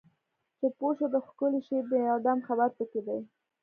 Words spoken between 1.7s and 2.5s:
د اعدام